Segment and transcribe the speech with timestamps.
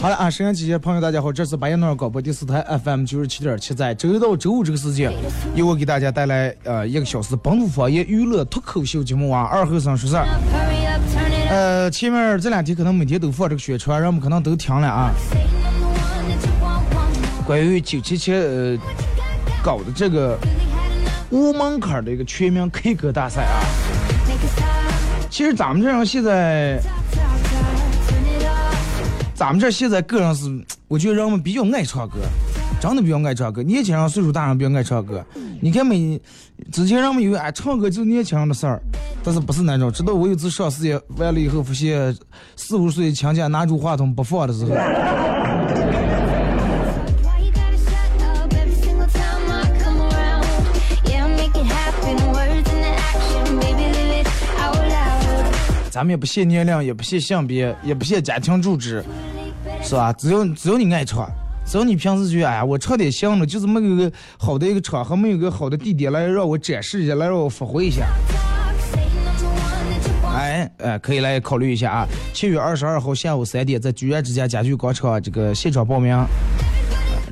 [0.00, 5.10] 好了啊，沈阳机前朋友大家好，这是白彦淖尔广播第四台 FM 九十七点七，在周一到周五这个时间，
[5.54, 10.26] 由我给大家带来呃一个小时本土方言娱乐脱口秀节目啊，二后生说事儿。
[11.48, 15.10] 呃，前面这两天可能每天都放这个宣传，人们可能都听了啊。
[17.46, 18.76] 关于九七七呃
[19.62, 20.38] 搞的这个
[21.30, 23.64] 无门槛的一个全民 K 歌大赛啊，
[25.30, 26.78] 其实咱们这样现在，
[29.34, 32.18] 咱们这现在个人是，我觉得人们比较爱唱歌，
[32.80, 33.62] 真的比较爱唱歌。
[33.64, 35.24] 年轻人、岁数大人比较爱唱歌。
[35.60, 36.20] 你看每
[36.70, 38.80] 之前人们以为哎唱歌就是年轻人的事儿，
[39.24, 39.90] 但是不是那种。
[39.90, 42.16] 直到我有次上事业完了以后，发现
[42.54, 44.70] 四五岁强家拿住话筒不放的时候，
[55.94, 59.00] 咱们也不限年龄，也不限性别，也不限家庭住址，
[59.80, 60.12] 是吧？
[60.14, 61.30] 只要只要你爱唱，
[61.64, 68.08] 只要你平时觉得哎呀我唱点行了，就是没有个好的一个场合，没有个好的地点来让我展示一下，来让我发挥一下。
[70.34, 72.08] 哎哎，可以来考虑一下啊。
[72.32, 76.20] 七月二十二号下午三点，在居然之家家具广场这个现场报名。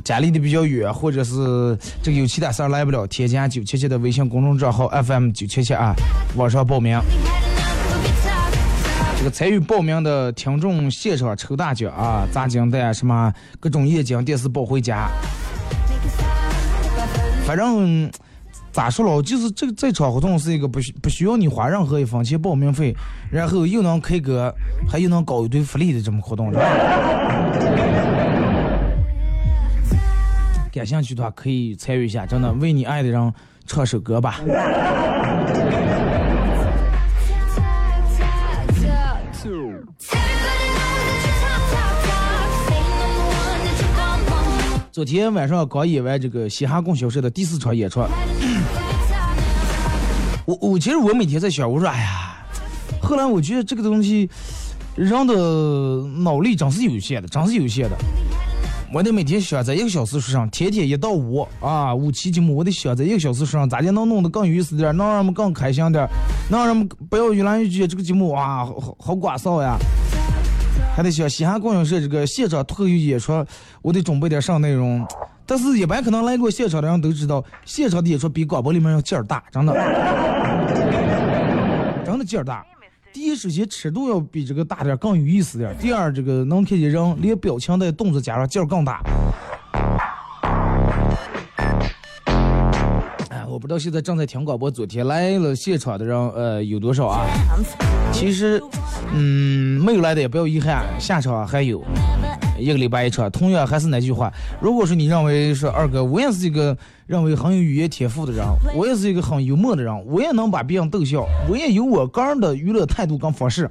[0.04, 5.92] 家离得比较远，或者是这个有其他事儿来不了，添加九七七的微信公众账号 FM 九七七啊，
[6.36, 6.96] 网上报名。
[9.22, 15.08] 这个参与报名的听众现场抽大奖啊，砸金蛋什么各种液晶电视抱回家。
[17.46, 18.10] 反正
[18.72, 22.92] 咋说了，就是这个这场活动是一个不需不需要你花任何一分钱报名费，
[23.30, 24.52] 然后又能 K 歌，
[24.88, 26.52] 还又能搞一堆福利的这么活动。
[30.72, 33.32] 感兴趣的话可以参与一下，真的为你爱的人
[33.68, 34.40] 唱首歌吧。
[44.92, 48.00] 昨天晚上刚演完这个嘻哈供销社的第四场演出，
[50.44, 52.36] 我我其实我每天在想，我说哎呀，
[53.00, 54.28] 后来我觉得这个东西，
[54.94, 55.34] 人的
[56.22, 57.96] 脑力真是有限的，真是有限的。
[58.92, 66.06] 我得每天想在一个小时上，天天一到五啊五期节目，我得想在一个小时上，咋的能弄得更有意思点，能让人们更开心点，
[66.50, 69.78] 能让人们不要越来越觉得这个节目啊好好好寡臊呀。
[70.94, 73.44] 还得想嘻哈供销社这个现场脱口秀演出，
[73.80, 75.06] 我得准备点啥内容。
[75.46, 79.72] 但是，一般可能来过现场的人都知道，现场的演出比广播里面要劲儿大，真的。
[82.04, 82.64] 真的劲儿大。
[83.12, 89.02] 第一，首先尺度要比这个大点，更有意思点；第二，这个能看见人连表情带动作加上劲儿更大。
[93.30, 97.26] 哎，我不知道现在正在听广播，昨天来了现场的人，呃，有多少啊？
[98.12, 98.62] 其实，
[99.12, 101.82] 嗯，没有来的也不要遗憾，下场还有
[102.58, 103.28] 一个礼拜一场。
[103.30, 108.46] 同样还是那句话，如果说你认为说二哥，我也是一个认为很有语言天赋的人，
[108.76, 113.68] 我也是一个很幽默的人，我也能把别人逗笑，我也有我个人的娱乐态度跟方式。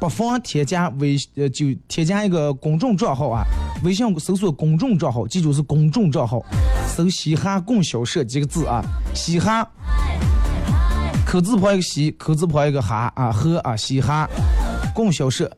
[0.00, 3.44] 不妨添加微呃就添加一个公众账号啊，
[3.82, 6.44] 微信搜索公众账号，记住是公众账号，
[6.86, 8.82] 搜“嘻哈供销社”几个字啊，
[9.14, 9.66] 嘻哈。
[11.26, 14.28] 口字旁一个西，口字旁一个哈啊和啊嘻哈
[14.94, 15.50] 供销社，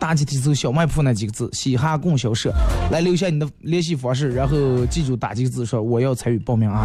[0.00, 2.52] 大集体搜小卖铺那几个字，嘻哈供销社，
[2.90, 6.84] 来留下你的联系方式，然后记住打几个字说我要参与报名啊。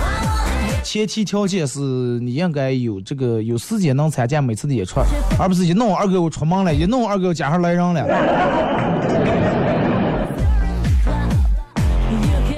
[0.84, 1.80] 前提条件是
[2.22, 5.02] 你应该有这个有时间能参加每次的演出，
[5.40, 8.06] 而不是一弄二哥我出门了，一弄二哥加上来人了。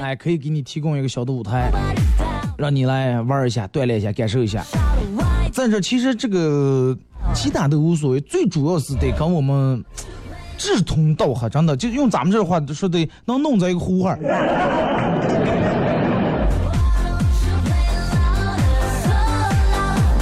[0.02, 1.70] 哎，可以给你提供一个小的舞台，
[2.58, 4.62] 让你来玩一下，锻炼一下，感受一下。
[5.62, 6.92] 但这其实这个
[7.32, 9.80] 其他都无所谓，最主要是得跟我们
[10.58, 14.18] 志同道合，真的就用咱们这话说的，能弄在一个呼哈。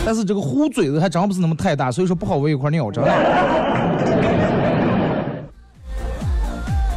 [0.04, 3.10] 但是这个壶嘴子还真不是那么太大，所以说不好喂一块尿，真的。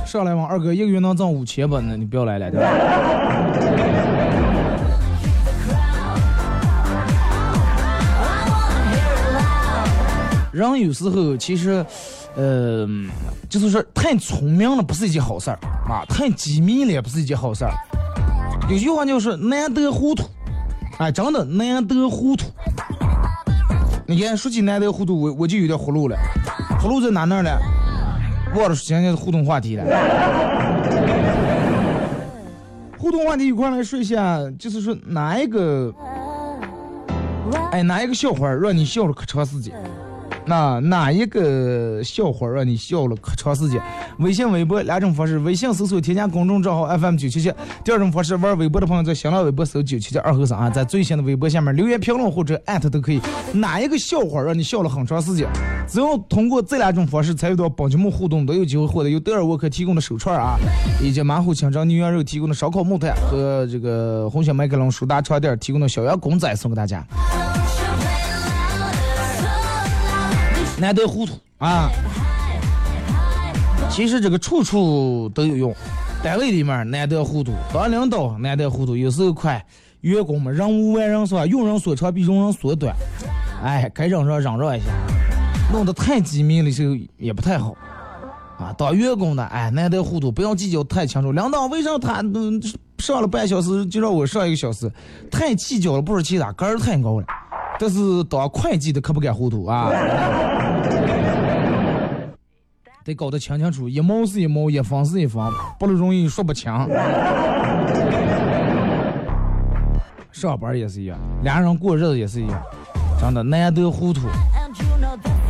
[0.05, 1.81] 上来往二哥一个月能挣五千吧？
[1.81, 2.67] 那你不要来了，对吧？
[10.53, 11.83] 人有时候其实，
[12.35, 12.87] 呃，
[13.49, 15.57] 就是说太聪明了不是一件好事儿
[15.89, 17.73] 啊，太机密了也不是一件好事儿。
[18.69, 20.23] 有句话就是难得糊涂，
[20.99, 22.45] 哎，真的难得糊涂。
[24.05, 26.15] 你看，说起难得糊涂，我我就有点糊涂了，
[26.79, 27.49] 糊涂在哪那儿呢？
[28.55, 29.83] 忘了今天的互动话题了。
[32.99, 35.91] 互动话题一块来说一下，就是说哪一个，
[37.71, 39.73] 哎，哪一个笑话让你笑了可长时间？
[40.45, 43.81] 那哪一个笑话让你笑了可长时间？
[44.19, 47.49] 微信、微博两种方式：微信搜索添加公众账号 FM 九七七；
[47.83, 53.21] 第二种方式，玩微博的朋友在新浪微博搜九七七二和三啊，在最新的微博下面留言评论或者艾特都可以。
[53.53, 55.47] 哪一个笑话让你笑了很长时间？
[55.87, 60.57] 只要通过这两种方式参与到本节目互动，都有机会获得由德尔沃克提供的手串啊，
[61.01, 67.05] 以及马虎清蒸牛羊肉提供的烧烤木炭和这个红星麦克龙舒达床垫提供的小羊公仔送给大家。
[70.83, 71.89] 难得糊涂啊！
[73.89, 75.73] 其实这个处处都有用，
[76.21, 79.65] 单位里面难得糊涂，当领导难得糊涂，有时候快，
[80.01, 81.45] 员工们人无完人是吧？
[81.45, 82.93] 用人所长比用人所短，
[83.63, 84.87] 哎，该嚷嚷嚷嚷一下，
[85.71, 87.73] 弄得太机密的时候也不太好
[88.59, 88.73] 啊。
[88.77, 91.31] 当员工的哎，难得糊涂，不要计较太清楚。
[91.31, 92.61] 领导为啥他嗯
[92.97, 94.91] 上了半小时就让我上一个小时？
[95.31, 97.25] 太计较了，不是其他，个儿太高了。
[97.85, 99.91] 但是当会计的可不敢糊涂啊，
[103.03, 105.43] 得搞得清清楚，一毛是一毛，一分是一分，
[105.77, 106.71] 不能容易说不清。
[110.31, 112.61] 上班也是一样，俩人过日子也是一样，
[113.19, 114.29] 真的难得糊涂。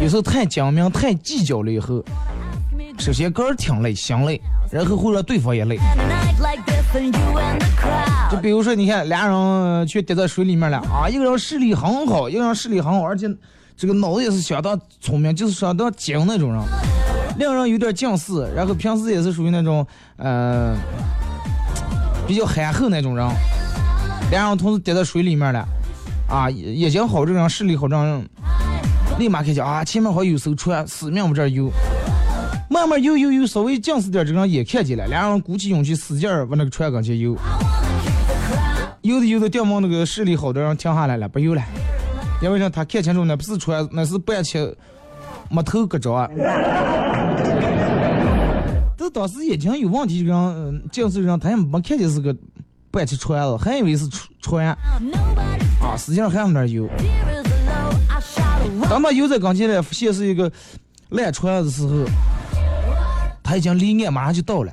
[0.02, 2.04] 有时候太精明、太计较了以后，
[2.98, 4.40] 首先个儿挺累、心累，
[4.72, 5.78] 然后会让对方也累。
[8.32, 13.28] 就比如说，你看俩人去跌在水里面了啊，一个人视力很好，一个人视力很好，而且
[13.76, 16.62] 这个脑子也是相当聪明，就是相当精那种人。
[17.40, 19.86] 两个人有点近视，然后平时也是属于那种
[20.18, 20.76] 呃
[22.28, 23.28] 比较憨厚那种人。
[24.32, 25.68] 俩人同时跌在水里面了
[26.30, 28.24] 啊，眼睛好这种视力好这种，
[29.18, 31.72] 立马开始啊，前面好像有艘船，死命往这儿游。
[32.74, 35.06] 慢慢游游游，稍微近视点，这个人也看见了。
[35.06, 37.38] 两人鼓起勇气，使劲往那个船跟前游。
[39.04, 41.62] 游着游着，掉毛那个视力好的人停下来了，不游了。
[42.42, 42.68] 因为啥？
[42.68, 44.76] 他看清楚那不是船，那是半切
[45.52, 46.28] 木头搁着。
[48.98, 52.36] 这当时眼睛有问题，这个人近视人他也没看见是个
[52.90, 54.10] 半截船子，还以为是
[54.42, 54.66] 船。
[54.68, 54.78] 啊，
[55.96, 56.90] 使劲还往那游。
[58.90, 60.52] 当他游在跟前来，发现是一个
[61.10, 62.04] 烂船的时候。
[63.44, 64.72] 他已经离岸马上就到了，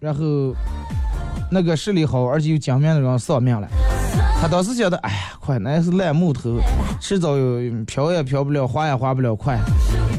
[0.00, 0.54] 然后
[1.50, 3.68] 那个视力好而且有精明的人丧命了。
[4.40, 6.58] 他当时觉得，哎呀，快，那是烂木头，
[7.00, 7.34] 迟早
[7.86, 9.58] 漂也漂不了，滑也滑不了，快，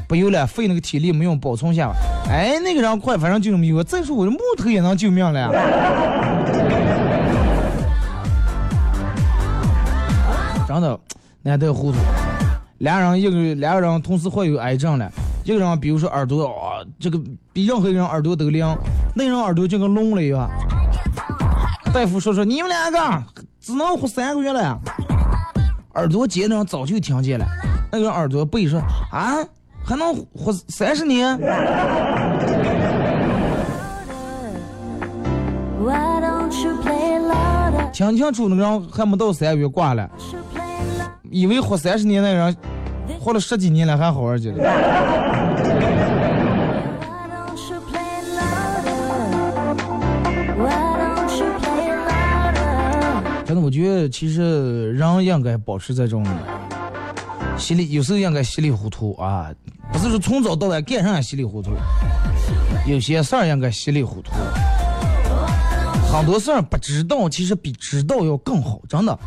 [0.07, 1.91] 不用了，费那个体力没用，保存下。
[2.29, 3.83] 哎，那个人快，反正就这么游。
[3.83, 5.49] 再说我的木头也能救命了呀，
[10.67, 10.99] 真的
[11.41, 11.97] 难得糊涂。
[12.79, 15.11] 俩人一个两个人同时患有癌症了，
[15.43, 17.19] 一个人比如说耳朵啊，这个
[17.51, 18.65] 比任何一个人耳朵都灵，
[19.13, 20.49] 那人耳朵就跟聋了一样。
[21.93, 23.23] 大夫说说你们两个
[23.59, 24.79] 只能活三个月了，
[25.95, 27.45] 耳朵尖的人早就听见了，
[27.91, 28.79] 那个人耳朵背说
[29.11, 29.35] 啊
[29.83, 31.37] 还能活三十年。
[37.91, 40.09] 听清楚，那个人还没到三个月挂了。
[41.31, 42.55] 以为活三十年的人，
[43.17, 44.57] 活了十几年了还好着呢。
[53.45, 56.23] 真的，我觉得其实人应该保持这种
[57.57, 59.49] 稀里，有时候应该稀里糊涂啊，
[59.91, 61.71] 不是说从早到晚干啥稀里糊涂，
[62.85, 64.31] 有些事儿应该稀里糊涂。
[66.11, 69.17] 很多事儿不知道，其实比知道要更好，真的。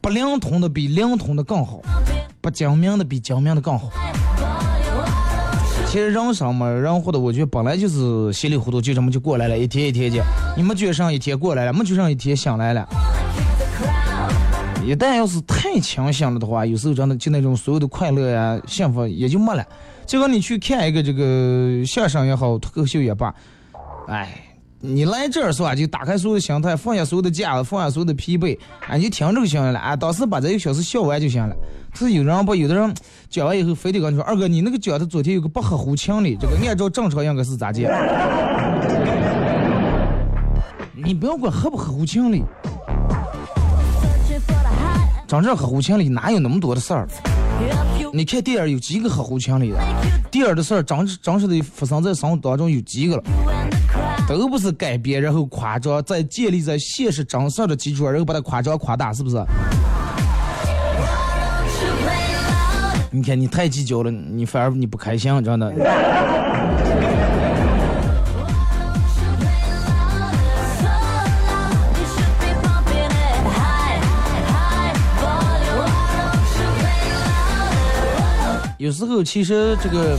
[0.00, 1.80] 不灵通的比灵通的更好，
[2.40, 3.90] 不精明的比精明的更好。
[5.86, 10.24] 其实人生嘛，人活的，我觉得本来就是稀里糊涂，就这么就过来了，一天一天的。
[10.56, 12.88] 你没觉上一天过来了，没觉上一天醒来了。
[14.86, 19.66] 一旦要是太清醒了的话，有时候真的就那种所有的快乐呀、幸福也就没了。
[20.06, 23.34] 就跟你去看一个这个相声也好，脱口秀也罢，
[24.08, 24.28] 哎，
[24.82, 25.74] 你来这儿是吧？
[25.74, 28.58] 就打开所有的心态，放下所有的架子，放下所有的疲惫，
[28.88, 29.78] 哎，你就听这个行了。
[29.78, 31.54] 哎，当时把这一个小时笑完就行了。
[31.92, 32.54] 是有人不？
[32.54, 32.94] 有的人
[33.28, 37.90] 讲完以后非得跟你说，二哥，你那个讲的昨天有个不合乎情理，这个按照正常应该是咋讲？
[40.94, 42.42] 你不要管合不合乎情理，
[45.26, 47.06] 真正合乎情理哪有那么多的事儿？
[48.14, 49.78] 你看电影有几个合乎情理的？
[50.30, 53.22] 电影的事儿真真实的发生在生活当中有几个了？
[54.38, 59.36] 都不是改编然后夸张，在建立在现实真实的基础上，然后把它夸张夸大，是不是？
[63.12, 65.74] 你看你太计较了，你反而你不开心，真的。
[78.78, 80.16] 有时候其实这个，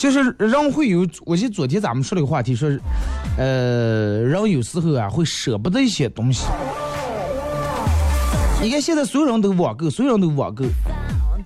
[0.00, 2.70] 就是人会有，我记得昨天咱们说了个话题，说，
[3.36, 6.46] 呃，人有时候啊会舍不得一些东西。
[8.62, 10.64] 你看现在所有人都网购，所有人都网购，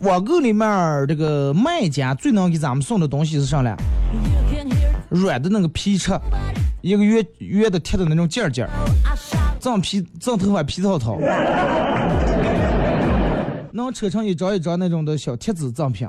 [0.02, 3.76] 网购里面这个卖家最能给咱们送的东西是啥呢？
[5.08, 6.16] 软的那个皮车，
[6.80, 8.68] 一个圆圆的贴的那种件件，
[9.58, 11.18] 藏皮藏头发皮套套。
[13.72, 16.06] 能扯成一张一张那种的小贴纸赠品，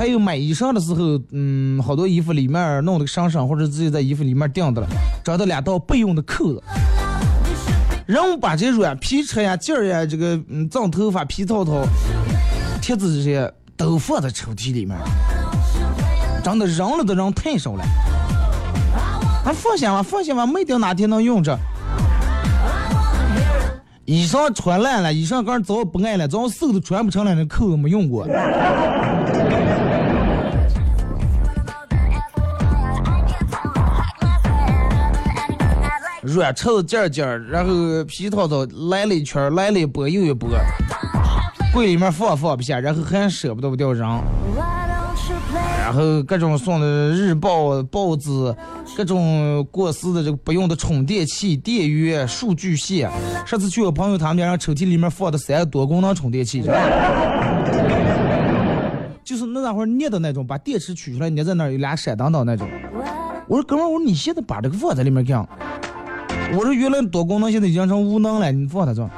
[0.00, 4.88] 还有买衣裳的时候，嗯，好多衣服里面弄的上身或者自己在衣服里面钉的了，
[5.22, 6.62] 找到两道备用的扣子。
[8.06, 11.86] 人把这软皮车呀、件呀、这个嗯藏头发皮套套、
[12.80, 14.96] 贴纸这些都放在抽屉里面，
[16.42, 17.84] 真的扔了的人太少了。
[19.44, 21.58] 还放心吧，放心吧，没定哪天能用着。
[24.10, 28.26] 衣裳穿烂了，衣裳刚早不爱了，早瘦的穿不成了，那扣子没用过。
[36.22, 40.50] 软绸子件件，然后皮套套来了一圈，来了一波又一波，
[41.72, 44.20] 柜里面放放不下，然后还舍不得不掉扔。
[45.90, 48.30] 然后各种送的日报、报纸，
[48.96, 53.10] 各种过时的这个不用的充电器、电源、数据线。
[53.44, 56.62] 上次去我朋友他们家，让抽屉里面放的三个多功能充电器，
[59.24, 62.68] 就是那那会儿捏的那种，把电池取出来捏在那儿，有俩闪灯灯那种。
[63.48, 65.44] 我说哥们，我说你现在把这个放在里面干？
[66.52, 69.02] 我说原来多功能现在已经成无能了，你放它这。
[69.02, 69.12] 哎呀，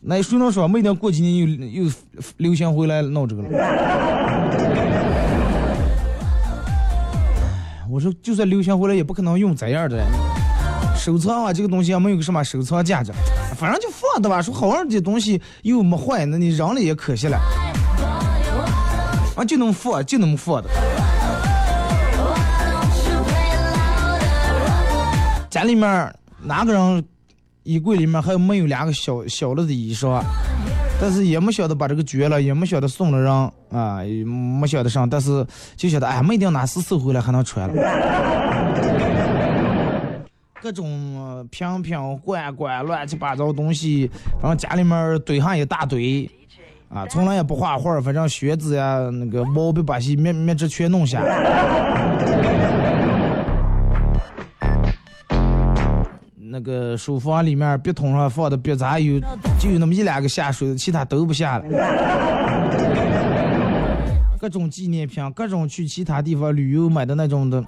[0.00, 1.44] 那谁能说没等过几年又
[1.82, 1.90] 又
[2.36, 3.48] 流行回来弄这个了？
[7.96, 10.04] 我说，就算流行回来，也不可能用这样的。
[10.98, 13.10] 收藏啊，这个东西也没有个什么收藏价值，
[13.56, 14.42] 反正就放的吧。
[14.42, 17.38] 说好玩的东西又没坏，那你扔了也可惜了。
[19.34, 20.68] 啊，就能放，就那么放的。
[25.48, 27.02] 家里面哪个人
[27.62, 30.22] 衣柜里面还有没有两个小小了的衣裳？
[30.98, 33.32] 但是也没晓得把这个绝了，也没晓得送了人
[33.70, 34.00] 啊，
[34.60, 37.74] 没晓得上，但是就晓得哎，没定哪时收回来还能穿了。
[40.62, 44.10] 各种瓶瓶罐罐乱七八糟东西，
[44.40, 46.28] 反正家里面堆上一大堆，
[46.88, 51.22] 啊，从来也不画画，反正靴子呀，那个毛笔把些面面纸全弄下。
[56.56, 59.20] 那个书房里面笔筒上放的笔咋有
[59.60, 61.64] 就有那么一两个下水的，其他都不下了。
[64.38, 67.62] 各种纪念品，各种去其他地方旅游买的那种的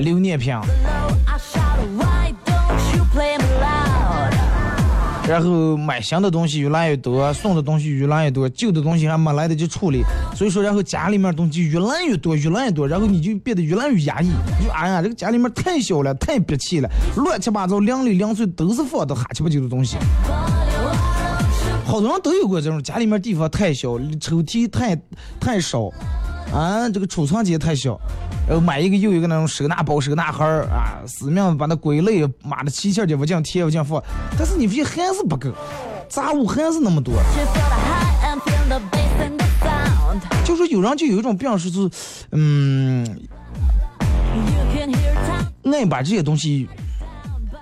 [0.00, 0.54] 留念品。
[5.26, 10.02] 然后买新的东西越来越多，送的东西越来越多，旧的东西还没来得及处理，
[10.36, 14.28] 所以说，然后家里面东西越来越多，越来越多，然后你就变得越来越压抑。
[14.62, 19.96] 就哎呀，这个家里面太小了，太憋气了，乱七八糟，零里零碎都是放的哈七八九的东西。
[21.86, 24.98] 好多人都有过这种家里面地方太小，抽屉太
[25.40, 25.90] 太少，
[26.54, 27.98] 啊，这个储藏间太小，
[28.46, 34.00] 然后买一个又一个那种收纳包、收纳盒儿啊，死命把那归类，妈的七切就不进贴不进放，
[34.38, 35.50] 但是你发现还是不够，
[36.08, 37.14] 杂物还是那么多。
[40.44, 41.90] 就说有人就有一种病是，是，
[42.30, 43.04] 嗯，
[45.64, 46.68] 爱把这些东西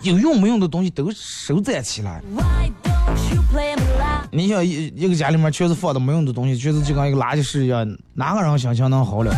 [0.03, 2.21] 有用没用的东西都收攒起来。
[4.31, 9.35] 你想一一个家里面全是放的没用的东西，确实就跟一个垃圾室一样，哪个人心情能好了？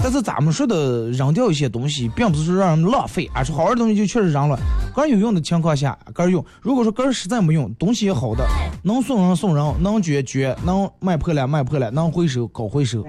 [0.00, 4.56] 但是咱们说的扔掉一些东西，并不是说让人浪费，而是好玩的东西就确实扔了。
[4.94, 6.44] 个儿有用的情况下，个儿用。
[6.62, 8.46] 如果说个儿实在没用，东西也好的，
[8.84, 13.02] 能送人送人，能捐捐，能卖破烂卖破烂，能回收搞回收。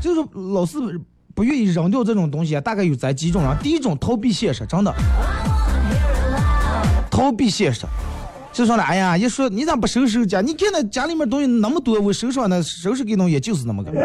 [0.00, 0.20] 就是
[0.52, 0.78] 老是
[1.34, 3.56] 不愿意扔掉这种东西，大概有这几种人。
[3.62, 4.94] 第一种逃避现实，真的
[7.12, 7.86] 逃避现实。
[8.52, 10.40] 就说了，哎呀，一说你咋不收拾家？
[10.40, 13.90] 你看那家里面东西那么多，我收拾那收拾给弄也就是那么个，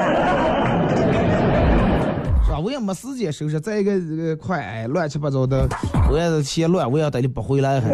[2.46, 2.60] 是吧？
[2.60, 3.60] 我也没时间收拾。
[3.60, 5.68] 再一个，这个快，哎，乱七八糟的，
[6.12, 7.90] 我也是嫌乱，我也等你不回来还。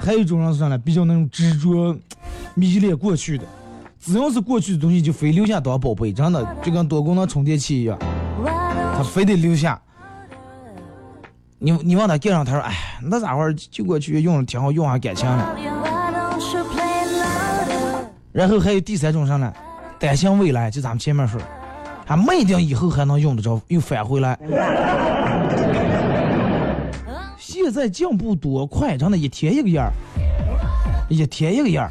[0.04, 0.78] 还有一种人是啥呢？
[0.78, 1.96] 比较那种执着、
[2.54, 3.44] 迷恋过去的，
[4.00, 7.98] 只要是过去的东西，就非留下当宝贝，真的就跟多功能充电器一样，
[8.96, 9.80] 他非得留下。
[11.58, 15.56] 你你往他盖上，他说：“哎，那咋会儿就过去用挺好，用啊感情了。”
[18.30, 19.50] 然后还有第三种啥呢？
[19.98, 21.40] 担心未来，就咱们前面说，
[22.04, 24.38] 还没定以后还能用得着，又返回来。
[27.38, 29.92] 现在进步多快，真的，一天一个样儿，
[31.08, 31.90] 一天一个样儿。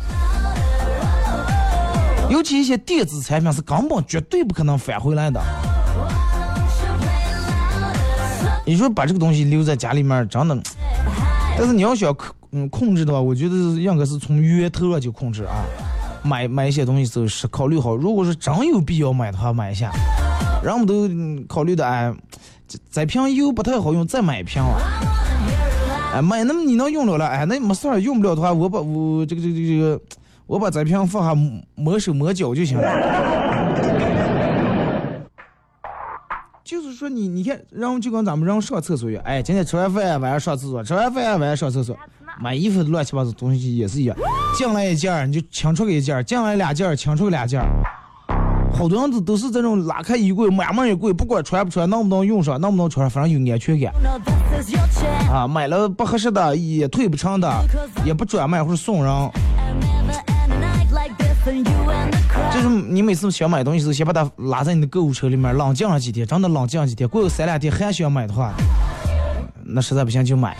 [2.29, 5.41] 尤其一些电子产品是根本绝对不可能返回来的。
[8.65, 10.57] 你说把这个东西留在家里面，真的，
[11.57, 15.63] 但是你要想控嗯控制的话，我觉得应该是从源头上就控制啊。
[16.23, 19.91] 买买一些东西时候是考虑好，如果是真有必要买的话买一下。
[20.63, 21.07] 人们都
[21.47, 22.11] 考虑的哎，
[22.89, 24.81] 这瓶油不太好用，再买一瓶了。
[26.15, 30.01] 哎买那么你能用了了，哎那没事儿，用不了的话，我把我这个这个这个，
[30.47, 31.39] 我把这瓶放下
[31.75, 33.44] 磨手磨脚就行了。
[36.95, 41.97] 说你，你看，然后就跟咱们人上厕所一样，哎，今天吃完饭晚上上厕所，吃完饭晚上上厕所，
[42.39, 44.15] 买衣服乱七八糟东西也是一样，
[44.57, 47.67] 进来一件儿你就清出个一件儿，进来俩件儿清出个俩件儿，
[48.73, 53.93] 好多人都都是这种拉开衣柜，满满一柜，不管穿不穿，能不能用上，能不能穿上，反正有安全感。
[55.31, 57.51] 啊，买了不合适的，也退不成的，
[58.05, 59.11] 也不转卖或者送人。
[62.53, 68.53] 就是你每次想买东西时，先把它拉在你的购物车里面，冷静上几天，真的冷静上几天，过个三两天还想买的话，
[69.63, 70.55] 那实在不行就买。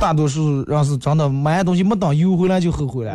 [0.00, 3.14] 大多数人是真的买完东西没等邮回来就后悔了。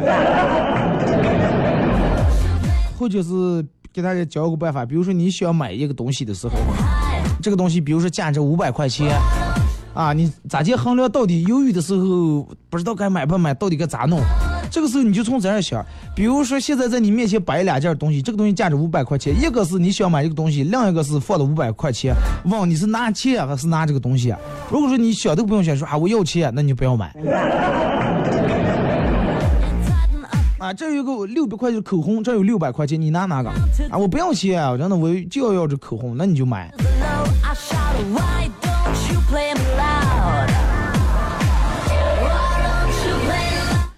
[2.97, 6.53] 或者是给大家教个办法，比如说你想买一个东西的时候，
[7.41, 9.15] 这个东西比如说价值五百块钱，
[9.93, 14.19] 啊，你咋去衡量到底犹豫的时候不知道该买不买，到底该咋弄？
[14.69, 22.13] 这个时候你就从这样想，比如说现在在你面前摆两件东西，这个东西价值五百块钱，一个是你想买这个东西，另一个是放了五百块钱，
[22.45, 24.33] 问你是拿钱还是拿这个东西？
[24.69, 27.13] 如果说你想都不用想，说啊我要钱，那你就不要买。
[30.59, 33.49] 啊，这有个六百块钱口红，这有六百块钱，你拿哪个？
[33.91, 36.73] 啊，我不要钱，真的我就要要这口红，那你就买。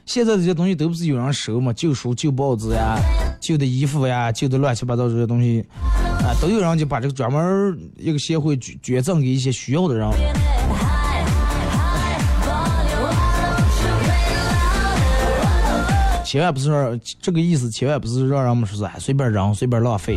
[0.09, 2.97] 现在这些东西都不是有人收嘛，旧书、旧报纸呀、
[3.39, 5.63] 旧的衣服呀、旧的乱七八糟这些东西，
[6.23, 10.09] 啊，都有人就把这个专门一个协会捐捐赠给一些需要的人。
[16.25, 20.15] 千万不是说这个意思，千万不是让人们说是随便扔、随便浪费，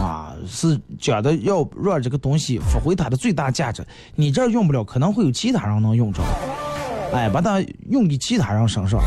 [0.00, 3.86] 啊，是讲的要让这个东西发挥它的最大价值。
[4.14, 6.22] 你这儿用不了，可能会有其他人能用着。
[7.12, 9.00] 哎，把它用给其他人身上，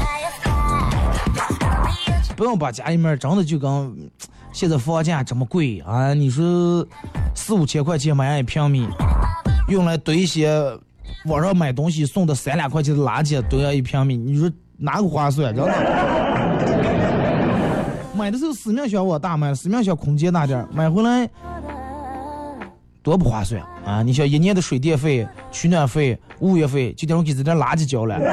[2.36, 4.10] 不要把家里面真的就跟
[4.52, 6.14] 现在房价这么贵啊！
[6.14, 6.86] 你说
[7.36, 8.88] 四五千块钱买一平米，
[9.68, 10.50] 用来堆一些
[11.26, 15.56] 网上买东西送的三两块钱的垃圾堆上一平米，你说哪个划算？
[15.56, 15.72] 真的，
[18.16, 21.30] 买的时候死命想往大买，死命想空间大点买回来。
[23.02, 24.04] 多不划算啊！
[24.04, 28.20] 你想一年的水电费、取暖费、物业费，就等于给这点垃圾交了。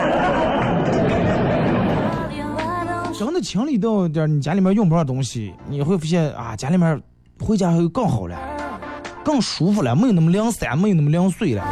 [3.18, 7.00] 真的清理掉点你家里面用不上东西，你会发现啊，家里面
[7.40, 8.36] 回家会更好了，
[9.24, 11.64] 更舒服了，没有那么零散，没有那么零碎了。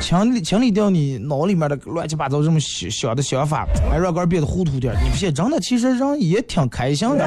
[0.00, 7.24] 清理清理掉你脑里面的乱七八糟这么小小的想法，哎，让个人变得糊涂点，你不信真的其实人也挺开心的。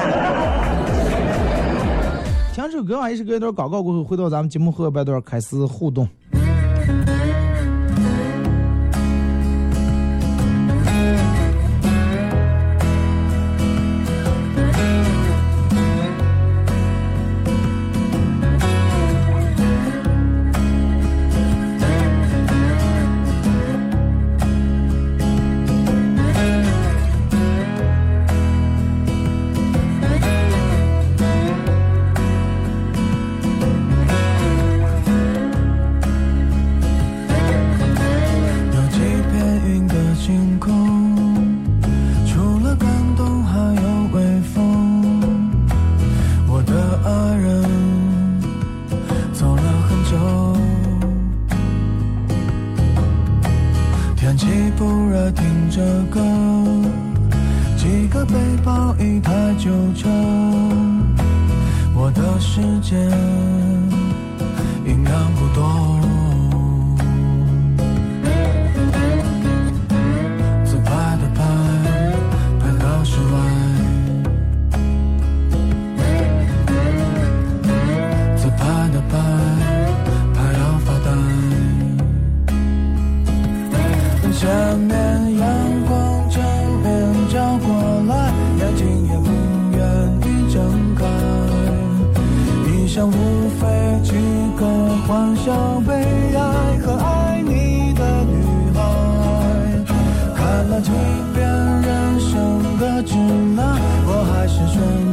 [2.62, 6.08] 听首歌啊，也是隔一段广告过后，回到咱们节目后半段开始互动。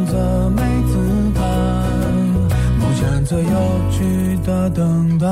[0.09, 0.97] 选择没姿
[1.35, 1.41] 态。
[2.79, 5.27] 目前最有趣的等待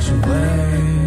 [0.00, 1.03] 是为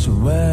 [0.00, 0.49] 是未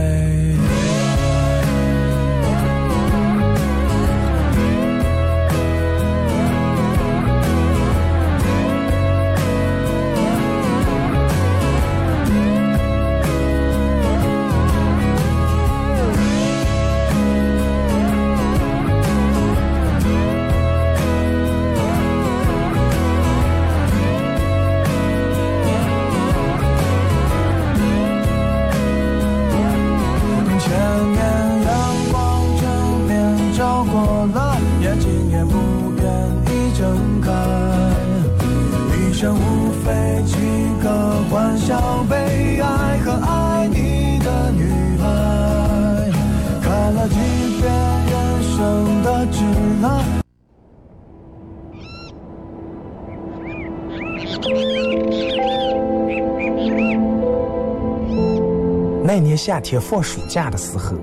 [59.47, 60.97] 夏天放暑假的时候，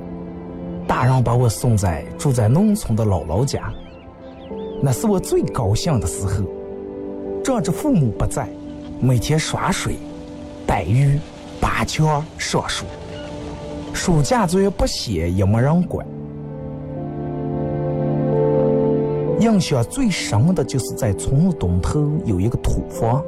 [0.87, 3.73] 大人把我送在住在农村的姥姥家，
[4.83, 6.45] 那是我最高兴的时候。
[7.43, 8.47] 仗着父母不在，
[9.01, 9.97] 每天耍水、
[10.67, 11.19] 逮鱼、
[11.59, 12.85] 拔枪、上树，
[13.95, 16.07] 暑假作业不写也没人管。
[19.41, 23.25] 印象最深的就是在村子东头有一个土房，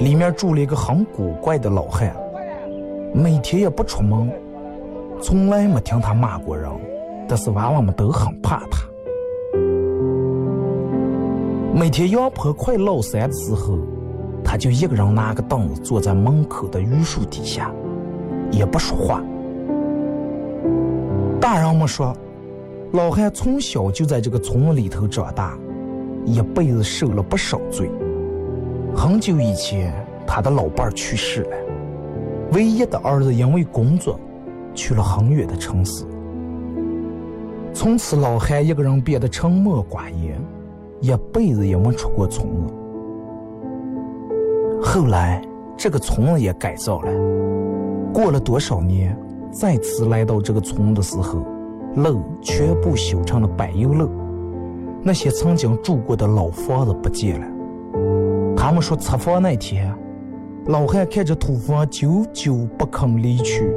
[0.00, 2.14] 里面住了一个很古怪的老汉。
[3.16, 4.30] 每天也不出门，
[5.22, 6.70] 从来没听他骂过人，
[7.26, 8.86] 但是娃娃们都很怕他。
[11.74, 13.78] 每天阳坡快落山的时候，
[14.44, 17.72] 他就一个人拿个凳子坐在门口的榆树底下，
[18.50, 19.22] 也不说话。
[21.40, 22.14] 大人们说，
[22.92, 25.56] 老汉从小就在这个村子里头长大，
[26.26, 27.90] 一辈子受了不少罪。
[28.94, 29.90] 很久以前，
[30.26, 31.56] 他的老伴儿去世了。
[32.56, 34.18] 唯一的儿子因为工作
[34.74, 36.06] 去了很远的城市，
[37.74, 40.40] 从此老汉一个人变得沉默寡言，
[41.02, 42.72] 一辈子也没出过村子。
[44.82, 45.42] 后来
[45.76, 47.12] 这个村子也改造了，
[48.10, 49.14] 过了多少年，
[49.50, 51.44] 再次来到这个村的时候，
[51.96, 54.08] 路全部修成了柏油路，
[55.02, 57.46] 那些曾经住过的老房子不见了。
[58.56, 59.94] 他们说拆房那天。
[60.68, 63.72] 老汉看着土房，久久不肯离去。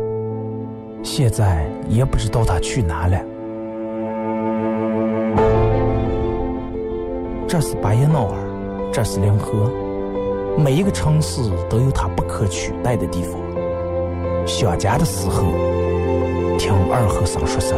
[1.04, 3.20] 现在也不知道他去哪了。
[7.48, 9.72] 这是巴彦淖尔，这是临河，
[10.58, 13.40] 每一个城市都有它不可取代的地方。
[14.48, 15.44] 想家的时候，
[16.58, 17.78] 听二和尚说声。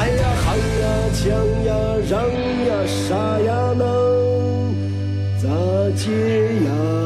[0.00, 1.28] 哎呀喊呀抢
[1.64, 1.74] 呀
[2.08, 2.12] 嚷
[2.66, 3.84] 呀啥呀能
[5.38, 5.46] 咋
[5.94, 6.06] 接
[6.64, 6.99] 呀？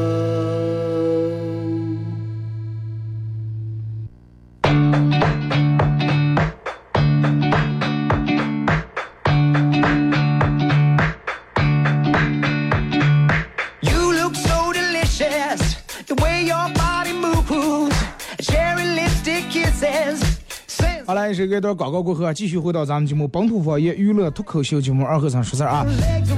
[21.45, 25.85] 这个，一段广告过后啊，继续回到咱们节目《本土方言娱乐脱口秀》节目二和尚说事儿啊。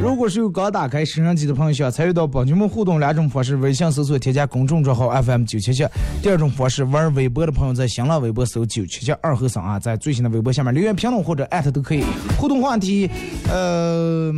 [0.01, 5.85] 如果是有刚打开摄像机的朋友，想参与到本节目互动两种方式：微信搜索添加公众账号 FM 九七七；
[6.21, 12.03] 第二种方式，玩微博的朋友在新浪微博搜九七七二和尚啊，在最新的微博下面留言评论或者艾特都可以。
[12.37, 13.09] 互动话题，
[13.49, 14.29] 呃，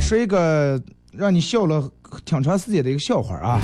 [0.00, 0.80] 说一个
[1.12, 1.86] 让你笑了
[2.24, 3.60] 挺长时间的一个笑话啊。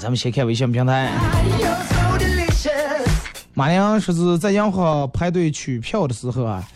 [0.00, 1.12] 咱们先看微信平台。
[3.56, 6.68] 马良说是在银行排队取票的时候啊，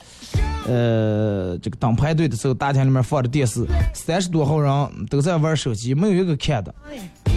[0.68, 6.72] 呃，这个当排队的时候，大厅里面放着电视，三十多号人都在玩手机，没有一个看的。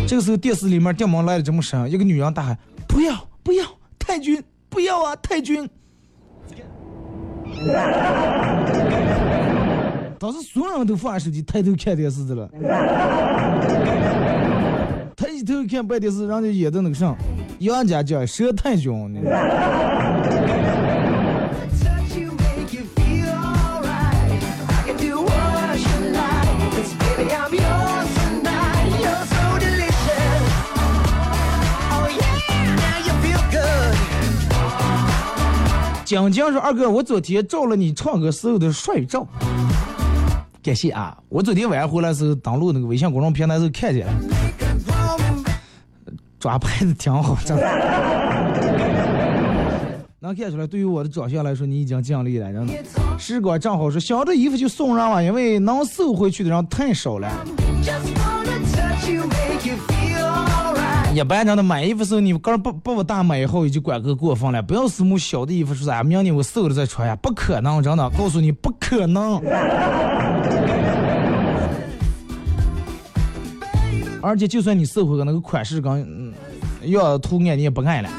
[0.08, 2.56] 这个时候电视里面电门来的这么声，一个女人大喊
[2.88, 3.66] ：“不要不要，
[3.98, 5.68] 太君不要啊，太君！”
[10.20, 12.48] 当时所有人都放下手机，抬头看电视去了。
[15.16, 17.16] 抬起头看白电视，人家演的那个啥。
[17.62, 19.22] 杨家将佘太君呢。
[36.04, 39.26] 江江说：“二哥，我昨天照了你唱歌时候的帅照，
[40.62, 41.16] 感谢啊！
[41.30, 44.14] 我昨天晚上回来时候登录那个微信公众平台时候看见了。”
[46.42, 47.64] 抓拍的挺好，真的。
[50.20, 52.74] 能看出来，对于我的长相来说，你已经尽力了，真的。
[53.18, 57.28] 时光正好说，想着衣服就送人了，因为能收回去的人太少了。
[61.14, 69.40] 一般真的买衣服时候，你刚不不大买以后就管够过分了，不要私募小的衣服说啥，明年我瘦了再穿呀，不可能，真的，告诉你不可能。
[74.22, 76.34] 而且，就算你收回个那个款式跟
[76.84, 78.10] 要图案，你也不爱了。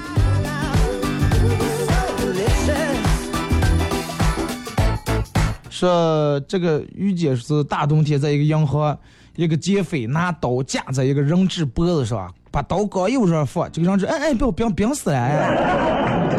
[5.71, 8.97] 说这个于姐是大冬天在一个银行，
[9.37, 16.37] 一个劫匪拿刀架在一个人质脖子上，把刀刚一往上放，这个人质哎哎，不要冰冰死了！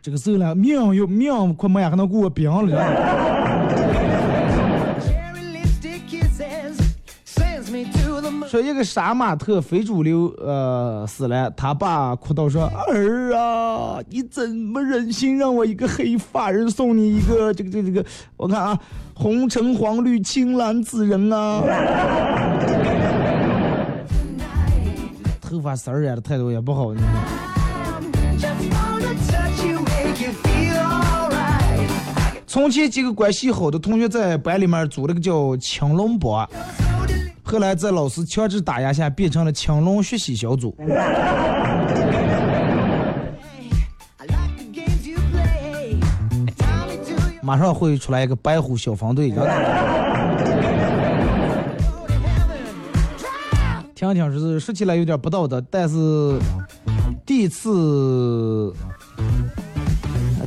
[0.00, 3.27] 这个时候呢，命又命快没还能给我冰了。
[8.48, 18.02] 说一个杀马特非主流呃死了，他爸哭道说：“儿啊，你怎么忍心让我一个黑发人送你一个 这个这个这个？
[18.38, 18.78] 我看啊，
[19.14, 21.62] 红橙黄绿青蓝紫人啊，
[25.42, 26.94] 头发丝儿染的太多也不好。”
[32.46, 36.48] 从前几个关系好的同学在班里面组了个叫青龙帮。
[37.50, 40.76] 后来在老师强制打压下，变成了青龙学习小组。
[47.40, 49.30] 马上会出来一个白虎消防队，
[53.94, 56.38] 听听说是说起来有点不道德，但是
[57.24, 58.70] 第一次，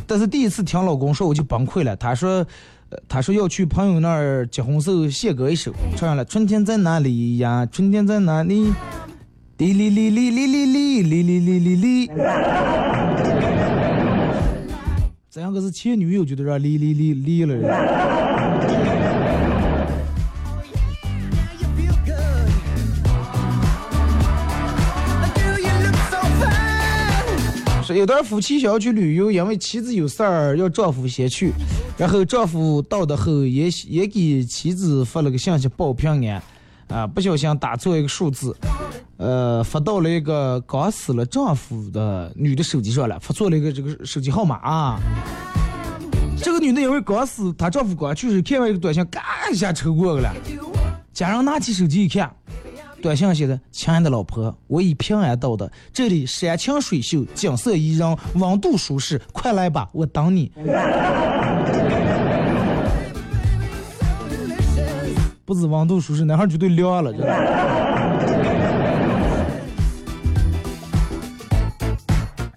[0.06, 1.96] 但是第一次听老公说我就崩溃了。
[1.96, 2.46] 他说。
[3.08, 6.26] 他说要去朋友那儿结婚时候献歌一首，唱上了。
[6.26, 7.66] 春天在哪里呀？
[7.72, 8.74] 春天在哪里？
[9.58, 12.08] 哩哩哩哩哩哩哩哩哩哩哩哩。
[15.30, 18.31] 这样可是前女友就在这哩哩哩哩了。
[27.96, 31.52] 有段夫妻想要去旅游，因为妻子有事儿要丈夫先去，
[31.98, 36.42] 然后丈夫到的后也也给妻子发了个信息报平安，
[36.88, 38.56] 啊，不小心打错一个数字，
[39.18, 45.00] 呃，发到了一个刚死了丈夫的女的手机上了，发错了一个这个手机号码啊。
[46.44, 50.34] 这个女的因为刚死，她丈夫刚去世，看完一个短信，嘎一下抽过去了。
[51.14, 52.34] 家人拿起手机一看，
[53.02, 60.52] 短信写的：“亲爱的老婆，我已平安到的，这里山清水秀，景色宜人，温度舒适，快来吧，我等你。
[65.44, 67.28] ”不止温度舒适，那会儿绝对凉了，真的。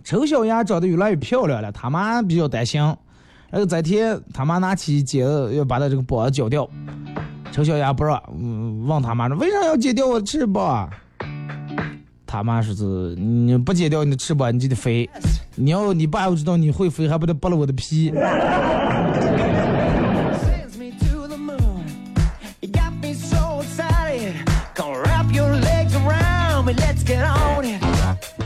[0.05, 2.81] 丑小鸭长得越来越漂亮了，他妈比较担心。
[3.51, 6.69] 然后这天，他妈拿起剪子要把他这个膀子剪掉，
[7.55, 10.91] 丑小鸭不让，嗯，问他妈说为啥要剪掉我的翅膀？
[12.27, 15.09] 他妈说是你不剪掉你的翅膀，你就得飞。
[15.55, 18.13] 你要你爸要知道你会飞，还不得剥了我的皮.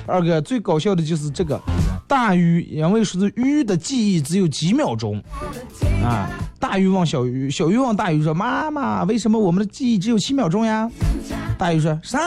[0.07, 1.59] 二哥最搞笑的就是这个。
[2.07, 5.23] 大鱼，因为说是鱼的记忆只有几秒钟
[6.09, 6.31] 啊。
[6.59, 10.91] 大鱼问小鱼，小鱼问大鱼说：“妈妈，为什么我们的记忆只有七秒钟呀？”
[11.57, 12.19] 大鱼说：“啥？”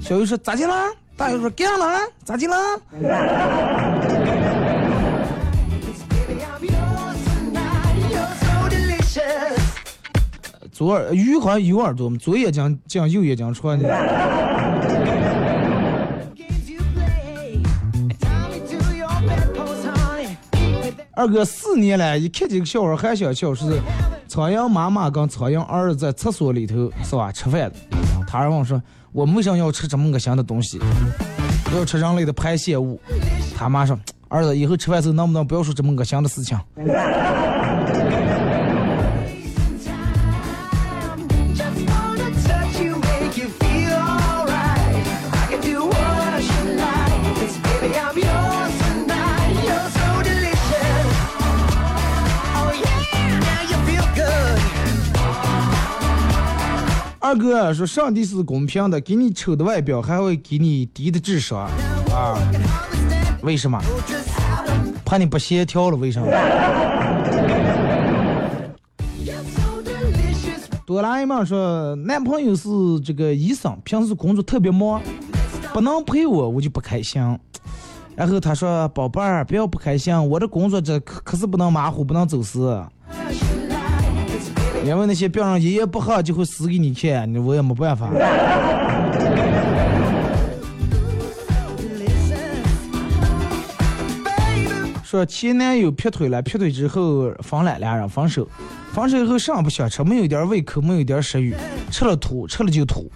[0.00, 2.56] 小鱼说：“咋的了？”大鱼说：“干了，咋的了？”
[10.72, 13.86] 左耳鱼好像右耳朵，左眼睛进右眼睛出来的。
[21.20, 23.78] 二哥四年了，一看这个笑话还想笑，是
[24.26, 27.76] 苍蝇妈妈跟苍蝇儿子在厕所里头是吧吃饭的。
[28.26, 30.80] 他儿问说：“我没想要吃这么恶心的东西？
[31.76, 32.98] 要吃人类的排泄物？”
[33.54, 36.58] 他妈说：“儿子，以后吃饭时候能不能不要说这么恶心的事情
[57.30, 61.60] 二哥说：“上帝是公平的，给你丑的外表，还会给你低的智商
[62.12, 62.36] 啊？
[63.44, 63.80] 为什么？
[65.04, 65.96] 怕你不协调了？
[65.96, 66.26] 为什么？”
[70.84, 72.68] 哆啦 A 梦说，男朋友是
[73.04, 75.00] 这个医生，平时工作特别忙，
[75.72, 77.22] 不能陪我，我就不开心。
[78.16, 82.84] 然后他说：“宝贝儿，不要不开心，我的工作这可可是不能马虎，不能走私。
[84.84, 88.10] 因为那些病人一言不合就会死给你看，我也没办法。
[95.04, 98.46] 说前男友劈腿了，劈腿之后分了，俩人分手，
[98.92, 101.52] 分手以后啥不想吃，没有点胃口，没有点食欲，
[101.90, 103.10] 吃了吐，吃了就吐，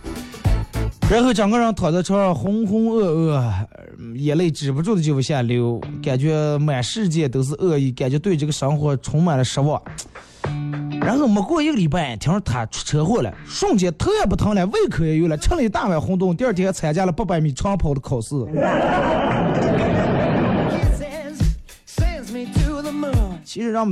[1.09, 3.67] 然后整个人躺在床上浑浑噩噩，
[4.17, 9.81] 眼泪止不住的就往下流，感觉满世界都是恶意，感觉对这个生活充满了失望。
[11.05, 18.35] 然后没过一个礼拜，听说他出车祸了，瞬间头也不疼了，胃口也有了，吃了一大碗红豆，第二天还参加了八百米长跑的考试。
[23.45, 23.87] 其实让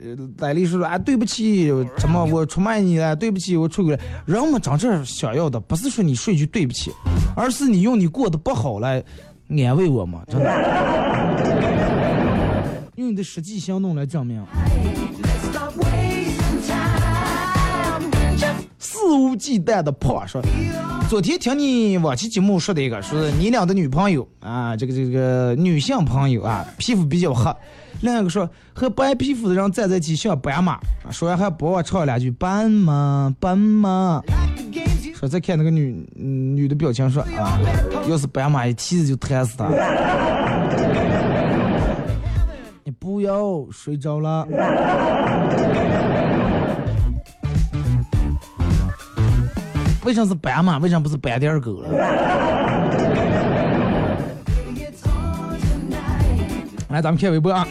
[0.00, 3.14] 呃戴丽说啊，对不起，怎么我出卖你了？
[3.14, 4.02] 对不起，我出轨了。
[4.26, 6.92] 人们真正想要的不是说你说一句对不起，
[7.36, 9.02] 而是你用你过得不好来
[9.48, 10.52] 安慰我嘛，真的。
[12.96, 14.44] 用你的实际行动来证明。
[18.82, 20.42] 肆无忌惮的胖说，
[21.08, 27.54] 昨天听你往期节目说的一个，说是你俩的女朋友啊，这个这个女性朋友啊，皮肤比较黑。
[28.00, 30.80] 另一个说和白皮肤的人站在一起像斑马，
[31.12, 34.20] 说完还不忘唱两句斑马斑马。
[35.14, 37.60] 说再看那个女女的表情说啊，
[38.10, 39.68] 要是斑马一蹄子就踢死他。
[42.82, 44.44] 你不要睡着了。
[50.04, 50.78] 为什么是斑马？
[50.78, 51.88] 为什么不是斑点狗了？
[56.88, 57.66] 来，咱们看微博啊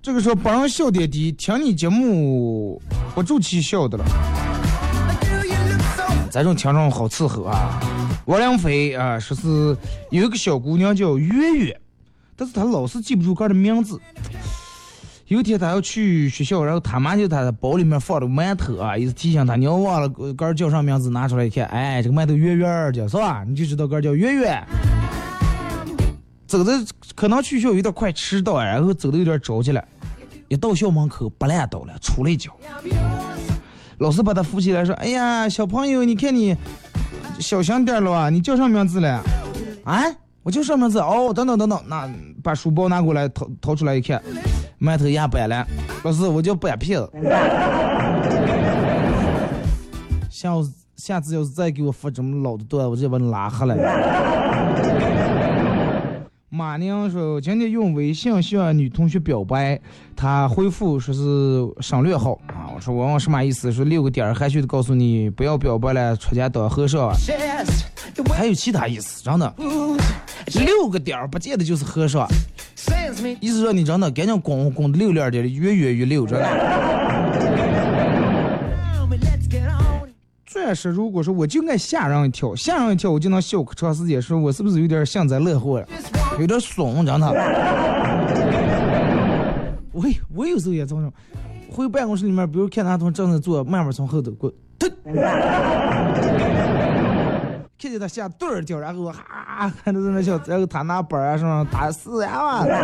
[0.00, 2.80] 这个时候本人笑点低，听你节目
[3.14, 4.04] 不住气笑的了。
[6.30, 7.78] 咱这种听众好伺候啊！
[8.26, 9.76] 王良飞啊，说是
[10.10, 11.80] 有一个小姑娘叫月月，
[12.36, 14.00] 但是她老是记不住个儿的名字。
[15.26, 23.44] 有一天她要去学校，然后他妈就在她的包里面放了馒头啊，一直提醒她，你要忘了个儿叫啥名字，拿出来一看，哎，这个馒头月月儿叫是吧？
[23.48, 24.62] 你就知道个儿叫月月。
[26.46, 26.72] 走的
[27.14, 29.82] 可能去学校有点快迟到，然后走的有点着急了，
[30.48, 32.54] 一到校门口不烂倒了，出了一跤。
[33.98, 36.56] 老师把他扶起来说：“哎呀，小朋友，你看你
[37.38, 39.22] 小心点了啊，你叫啥名字了？
[39.84, 40.02] 啊，
[40.42, 40.98] 我叫啥名字？
[41.00, 42.08] 哦，等等等等，那
[42.42, 44.22] 把书包拿过来，掏掏出来一看，
[44.80, 45.66] 馒头压掰了。
[46.04, 47.10] 老师，我叫掰皮子。
[50.30, 50.50] 下
[50.96, 53.76] 下次要是再给我发这么老的段，我直接把你拉黑了。”
[56.48, 59.80] 马宁说：“今天用微信向女同学表白，
[60.14, 62.38] 她回复说是省略号
[62.82, 63.70] 说我问什么意思？
[63.70, 67.14] 说六个点儿含蓄的告诉你不要表白了，出家当和尚啊。
[68.34, 69.54] 还有其他意思，真的，
[70.64, 72.26] 六个点儿不见得就是和尚，
[73.38, 76.36] 意思说你真的赶紧滚滚的溜溜的，越越越溜着。
[80.44, 85.86] 钻石，如果说我就爱吓人一跳，吓人一跳我就能笑可长时间，说我是不是有点幸灾乐祸了？
[86.40, 87.28] 有点怂，真的。
[89.92, 90.04] 我
[90.34, 91.12] 我有时候也这种，
[91.72, 94.52] 回办公室里面，比如看他同正在做，慢慢从后头过，
[97.80, 102.64] 看见他吓对儿跳，然后哈，看着在那笑，然后他拿板儿啊什么打死呀嘛。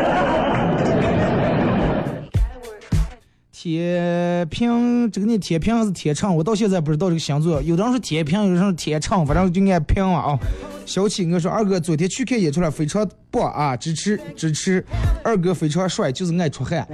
[3.52, 6.34] 铁平，这个念铁平还是铁秤？
[6.34, 7.60] 我到现在不知道这个星座。
[7.60, 10.38] 有的人说铁平，有的人说铁秤，反正就按平了啊。
[10.86, 14.84] 小七，我说二哥昨天去看演出了，非常棒啊，支持支持。
[15.24, 16.86] 二哥非常帅，就是爱出汗。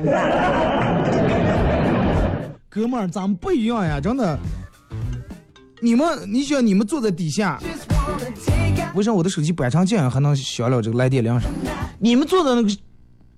[2.75, 4.37] 哥们儿，咱们不一样呀，真的。
[5.81, 7.61] 你们，你想你们坐在底下，
[8.97, 11.49] 为啥我的手机板上镜还能响了这个来电铃声？
[12.01, 12.77] 你们坐在那个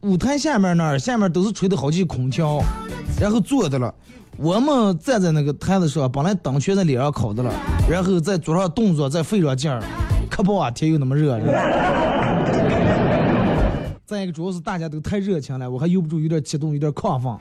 [0.00, 2.62] 舞台下面那儿，下面都是吹的好几空调。
[3.20, 3.94] 然后坐的了，
[4.38, 7.52] 我们站在那个台子上，本来灯全在脸上烤的了，
[7.90, 9.82] 然后在做上动作，再费上劲儿，
[10.30, 11.38] 可不啊，天又那么热。
[14.06, 17.36] 再一个，主要是大家都太热情了，我还由不住有点激动，有点亢奋。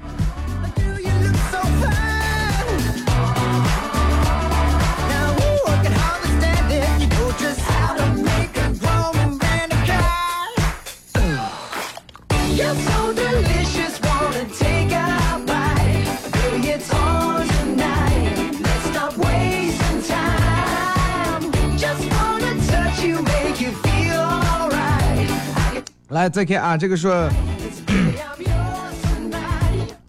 [26.16, 27.12] 来，再看啊，这个说，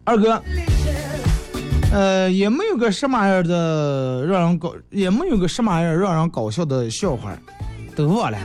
[0.05, 0.41] 二哥，
[1.93, 7.37] 呃，也没有个什么样的让人搞，也没有个什么样让人搞笑的笑话，
[7.97, 8.39] 都忘了。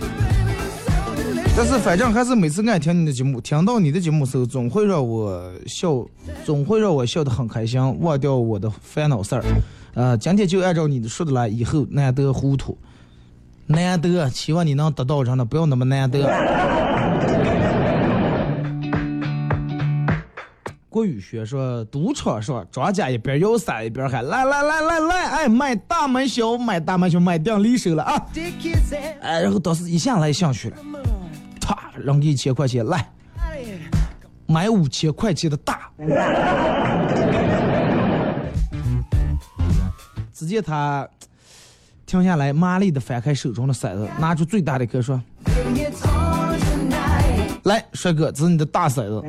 [1.55, 6.03] 但是反正还是每次爱听你的节目，听到你的节目时候，总会让我笑，
[6.43, 9.43] 总会让我笑得很开心，忘掉我的烦恼事儿。
[9.93, 12.75] 呃，今天就按照你的说的来，以后难得糊涂，
[13.71, 16.19] 难得，希望你能得到，真的不要那么难得。
[20.89, 28.25] 郭宇轩说：“赌场上庄家一边摇伞一边喊，来来来来来，哎，买大买小，买大买小，买定离手了啊！
[29.21, 30.75] 哎，然后当时一下来上去了，
[31.61, 33.09] 啪，扔一千块钱来，
[34.45, 35.89] 买五千块钱的大。
[40.33, 41.07] 只见他
[42.11, 45.17] 停下来，麻利的翻开手中的骰子，拿出最大的一颗说：
[47.63, 49.23] 来，帅哥，这是你的大骰子。”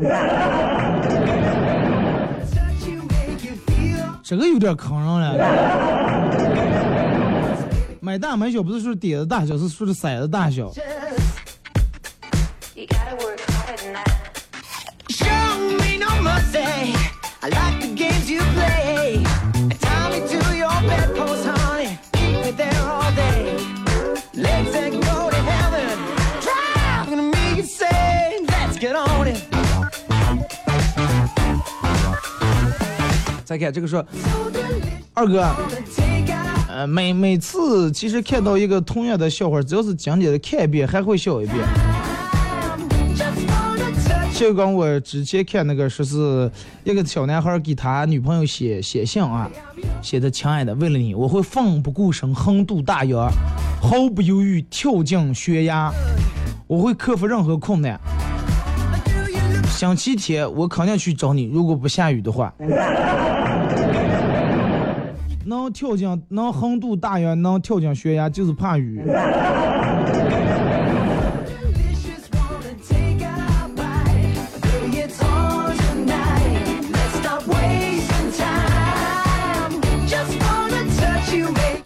[4.25, 5.37] 这个有点坑人了。
[8.03, 10.73] 买大买小不是说碟子大小，是说的骰子大小。
[33.45, 34.03] 再看这个说，
[35.13, 35.45] 二哥，
[36.71, 41.59] 呃，每每次其实看到一个同样的笑话，只要是讲解的看一遍，还会笑一遍。
[44.43, 46.51] 就跟我之前看那个，说是
[46.83, 49.49] 一个小男孩给他女朋友写写信啊，
[50.03, 53.31] 写的亲爱的，为了你，我会奋不顾身横渡大洋，
[53.81, 55.93] 毫不犹豫跳进悬崖，
[56.67, 58.01] 我会克服任何困难。
[59.69, 62.53] 星期天我肯定去找你，如果不下雨的话。
[65.45, 69.01] 能跳进，能横渡大洋，能跳进悬崖，就是怕雨。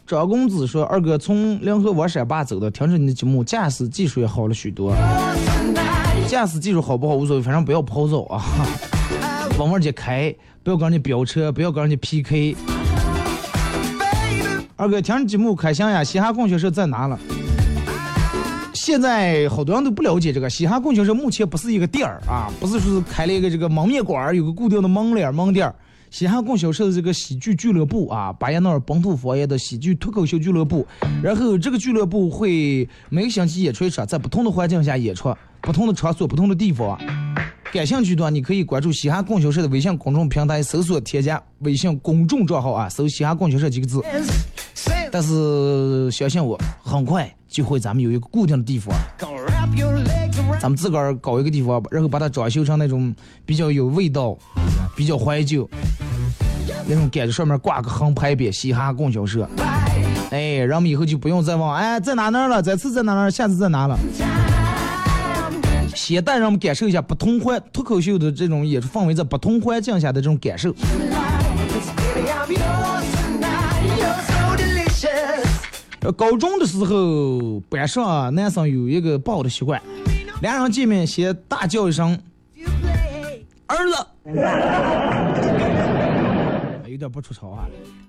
[0.07, 4.95] 张公子说：“二哥从临河往山坝走的，听着你的节目，驾驶技术也好了许多。
[6.29, 8.45] 驾驶技术好不好无所谓，反正不要跑走啊，
[9.59, 10.33] 往往街开，
[10.63, 12.57] 不要跟人家飙车，不要跟人家 PK。”
[14.79, 17.19] 二哥，听节目开箱呀，嘻哈供销社在哪了？
[18.73, 25.75] 现在好多人都不了解这个嘻哈供销社，目前不是一个店儿啊，不是说是开了一个这个蒙面馆儿，有个固定的门脸儿门店儿。
[26.11, 30.87] 西哈供销社的这个喜剧俱乐部啊，巴彦淖尔本土方言的喜剧脱口秀俱乐部。
[31.23, 36.99] 然后这个俱乐部会每个星期演出一场，在不同的环境下演出，不同的场所、不同的地方。
[37.73, 44.01] 感兴趣的话，你可以关注西哈供销社的微信公众平台，搜索添加微信公众账号啊，搜“西哈供销社”几个字。
[45.11, 48.95] 但是相信我，很快就会咱们有一个固定的地方，
[50.61, 54.37] 咱们自个儿搞一个地方，然后把它装修成那种比较有味道、
[54.97, 55.69] 比较怀旧
[56.89, 59.49] 那种感觉，上面挂个横牌匾“嘻哈供销社”。
[60.31, 62.61] 哎，人们以后就不用再问，哎，在哪哪了？
[62.61, 63.31] 这次在哪哪？
[63.31, 63.97] 下次在哪了？
[65.95, 70.75] 先带人们感受一下不同环脱口秀的这种演出氛围，在不同环境下的这种感受。
[76.01, 79.81] 呃，高中的时候，班上男生有一个不好的习惯，
[80.43, 82.19] 两人见面先大叫一声
[83.67, 84.07] “儿子”，
[86.87, 87.65] 有点不出丑啊。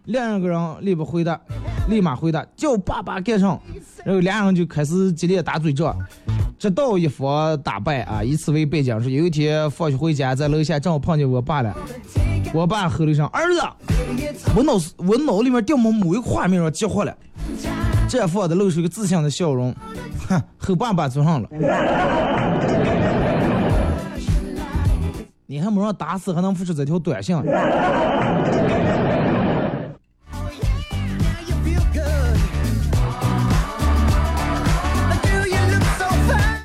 [0.05, 1.39] 另一个人立不回答，
[1.89, 3.57] 立马回答叫爸爸干上，
[4.03, 5.97] 然后两人就开始激烈打嘴仗。
[6.59, 8.23] 直到一方打败啊！
[8.23, 11.73] 以此为背景说，有一天放学回家，在楼下正好碰见我爸了。
[12.53, 13.61] 我爸吼了一声：“儿子！”
[14.55, 17.15] 我脑我脑里面掉某某一个画面上激活了，
[18.09, 19.75] 这放的露出一个自信的笑容。
[20.29, 21.49] 哼，后爸爸坐上了。
[25.45, 27.35] 你还没让打死，还能复出这条短信？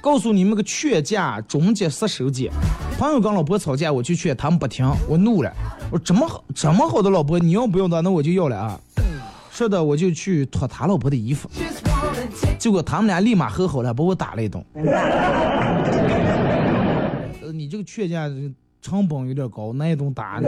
[0.01, 2.51] 告诉你们个劝架终结杀手锏。
[2.99, 5.53] 朋友跟老婆吵架，我去劝，他们不听，我怒了。
[5.90, 8.03] 我说这么好这么好的老婆，你要不要的？
[8.03, 8.78] 那我就要了啊。
[9.53, 11.46] 说的我就去脱他老婆的衣服，
[12.59, 14.64] 结果他们俩立马和好了，把我打了一顿。
[17.53, 18.30] 你这个劝架
[18.80, 20.40] 成本有点高，那一顿打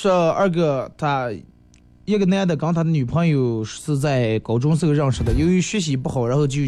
[0.00, 1.30] 说二哥他
[2.06, 6.62] 一个男的跟他的女朋友是在高中时候认识的，由于学习不好，然后就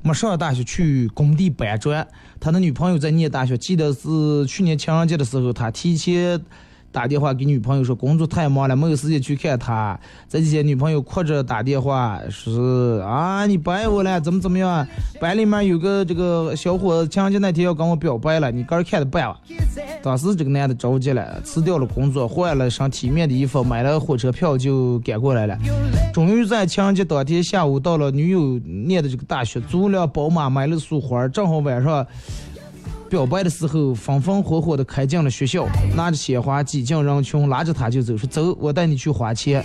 [0.00, 2.08] 没上大学，去工地搬砖。
[2.40, 6.42] 他的女朋友在念大学，记得是去年情人节的时候，他提前。
[6.92, 9.98] 打电话给女朋友说工作太忙了，没有时间去看她。
[10.28, 14.86] 这几天女朋友哭着打电话说啊你不爱我了，怎么怎么样？
[15.20, 19.38] 班里面有个这个小伙子情人节那天要跟我表白了，你个人看着办吧。
[20.02, 25.56] 当时这个男的着急了，辞掉了工作，换了身体面的衣服，买了火车票就赶过来了。
[26.12, 32.04] 终于在情人节当天下午到了女友念的这个大学，租辆宝马，买了束花，正好晚上。
[33.10, 39.64] 表白的时候，风风火火的开进了学校，拿着鲜花挤进人群，拉着他就走，说：“走，我带你去花钱。”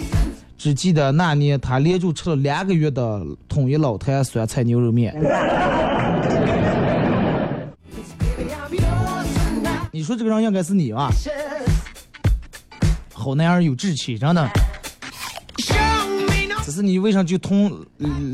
[0.58, 5.14] 只记得那年他连着吃了两个月的统一老坛酸菜牛肉面。
[9.92, 11.12] 你说这个人应该是你吧？
[13.14, 14.50] 好男儿有志气，真的。
[16.64, 17.72] 只是你为啥就同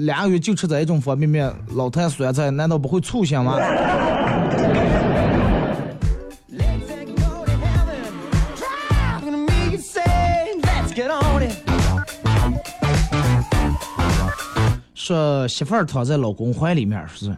[0.06, 3.58] 两个月就吃这一种方便面，老坛酸菜，难道不会醋腥吗？
[15.12, 17.36] 说媳妇儿躺在老公怀里面，说是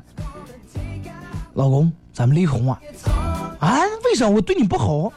[1.56, 2.80] 老公，咱们离婚啊？
[3.60, 3.80] 啊？
[4.06, 5.12] 为啥我对你不好？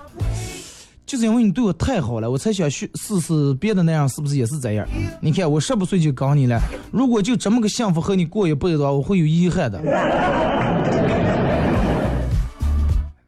[1.04, 4.88] 就是因为你对我太好了，我才想去试试别的那样是不是也是这样？
[5.20, 6.59] 你看我十八岁就搞你了，
[6.90, 9.78] 如果就这么个幸福和你过一辈子的话，我会有遗憾的。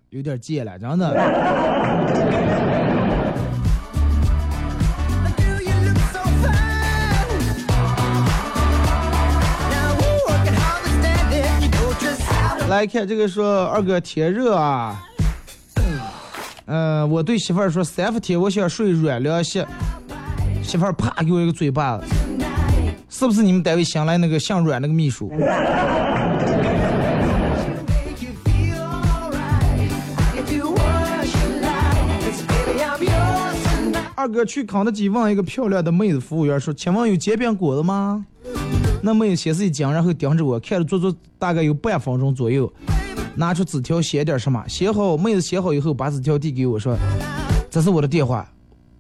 [0.09, 1.15] 有点贱了，真的。
[12.69, 15.03] 来看这个说二哥天热啊，
[16.67, 19.65] 嗯，我对媳妇儿说三伏天我想睡软凉席，
[20.63, 22.05] 媳妇儿啪给我一个嘴巴子，
[23.09, 25.33] 是不是你们单位新来那个姓阮那个秘书？
[34.15, 38.27] 二哥去肯德基问一个漂亮的妹子服务员说，请问有煎饼果子吗？
[39.01, 42.71] 那妹子先是一惊，然后盯着我看了足足大概有半分钟左右，
[43.35, 46.97] 拿出纸条写点什么，写好妹子写好以后，把纸条递给我说
[47.71, 48.47] ：“这是我的电话，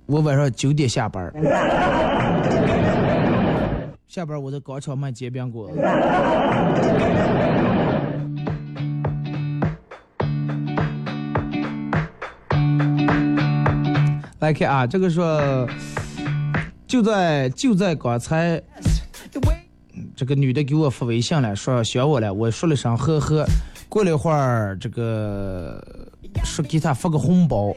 [0.07, 1.33] 我晚上九点下班，
[4.09, 5.81] 下班我在广场卖煎饼果子。
[14.41, 15.69] 来看啊，这个说
[16.87, 18.63] 就在就在刚才，
[20.19, 23.47] 这个女的给我发微信了，说想我了，我说了声呵呵。
[23.89, 25.81] 过了一会儿，这个
[26.43, 27.73] 说给她发个红包，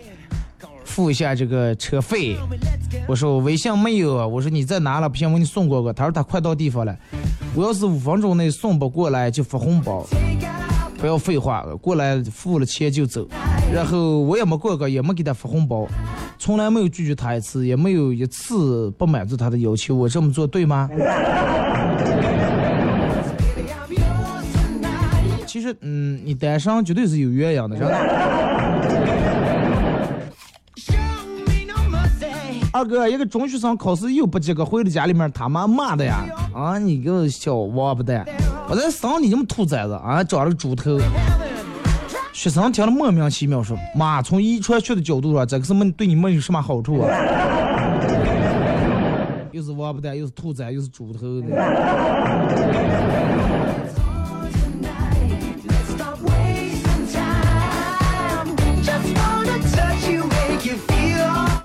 [0.84, 2.36] 付一下这个车费。
[3.08, 5.08] 我说我微信没有，我说你在哪了？
[5.08, 5.96] 不行，我给你送过去。
[5.96, 6.98] 他说他快到地方了，
[7.54, 10.04] 我要是五分钟内送不过来就发红包。
[10.98, 13.28] 不要废话，过来付了钱就走。
[13.72, 15.88] 然后我也没过个，也没给他发红包，
[16.40, 19.94] 从来没有拒绝他一次，也没有一次不满足他的要求。
[19.94, 20.90] 我这么做对吗？
[25.62, 27.94] 其实，嗯，你单身绝对是有原因的，真的。
[32.74, 36.26] 二哥，一个中学生考试又不及格，回到家里面他妈骂的呀！
[36.52, 38.26] 啊，你个小王八蛋！
[38.70, 41.00] 我在生你这么兔崽子啊，长了个猪头。
[42.34, 47.08] 学生听了莫名其妙说：“妈，从遗传学的角度上，这个是没对你没有什么好处啊。
[49.54, 51.48] ”又是王八蛋，又是兔崽，又是猪头的。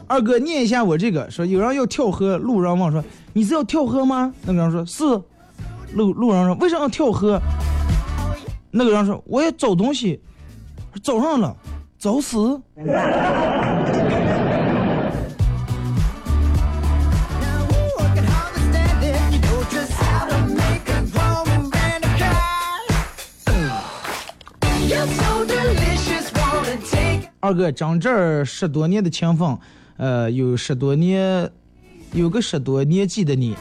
[0.08, 3.02] 二哥念一下我这个，说有人要跳河，路人问说
[3.34, 5.04] ：“你是要跳河吗？”那个人说：“是。”
[5.94, 7.40] 路路人说：“为啥要跳河？”
[8.70, 10.20] 那个人说：“我要找东西，
[11.02, 11.56] 找上了，
[11.98, 12.60] 找死。”
[27.40, 29.56] 二哥，长这儿十多年的情分，
[29.98, 31.50] 呃，有十多年，
[32.12, 33.54] 有个十多年纪的你，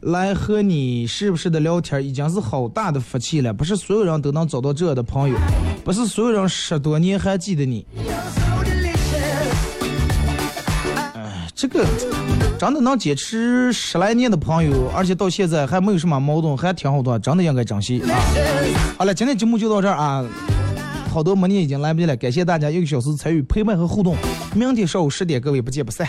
[0.00, 3.52] 来和你时不时的聊天，已经是好大的福气了。
[3.52, 5.36] 不是所有人都能找到这样的朋友，
[5.84, 7.84] 不是所有人十多年还记得你。
[11.14, 11.84] 哎，这个
[12.58, 18.14] 真的能坚持十来年的朋友，而且到现在还没有什么矛盾，还挺好的，真的应该珍惜啊。
[18.96, 20.24] 好了，今天节目就到这儿啊。
[21.12, 24.16] 好多模拟已经来不及了，感谢大家一个小时参与陪伴和互动。
[24.56, 26.08] 明天上午十点，各位不见不散。